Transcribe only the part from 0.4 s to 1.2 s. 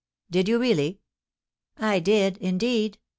you, really?"